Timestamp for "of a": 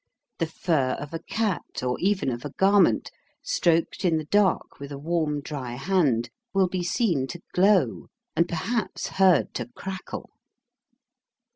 0.99-1.19, 2.31-2.49